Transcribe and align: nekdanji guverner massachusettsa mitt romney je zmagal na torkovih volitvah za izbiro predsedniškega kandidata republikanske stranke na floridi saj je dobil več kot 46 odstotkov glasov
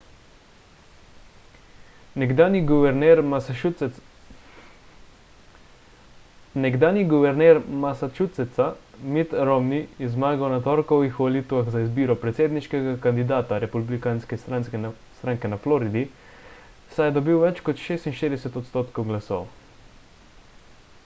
nekdanji 6.61 7.01
guverner 7.09 7.59
massachusettsa 7.83 8.67
mitt 9.17 9.35
romney 9.51 9.83
je 10.05 10.09
zmagal 10.15 10.55
na 10.55 10.59
torkovih 10.69 11.19
volitvah 11.25 11.69
za 11.77 11.83
izbiro 11.85 12.17
predsedniškega 12.25 12.95
kandidata 13.05 13.61
republikanske 13.67 14.41
stranke 14.45 15.53
na 15.55 15.61
floridi 15.69 16.05
saj 16.97 17.11
je 17.11 17.17
dobil 17.21 17.45
več 17.47 17.65
kot 17.71 17.87
46 17.89 18.61
odstotkov 18.65 19.09
glasov 19.15 19.47